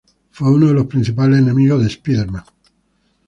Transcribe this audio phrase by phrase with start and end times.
[0.31, 2.43] Fue uno de los principales enemigos de Spider-Man.